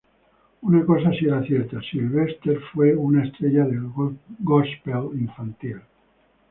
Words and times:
Una 0.63 0.83
cosa 0.83 1.11
sí 1.13 1.25
era 1.27 1.43
cierta: 1.43 1.79
Sylvester 1.79 2.59
fue 2.73 2.95
una 2.95 3.23
estrella 3.23 3.65
del 3.65 3.83
gospel 4.39 4.93
infantil. 5.13 5.79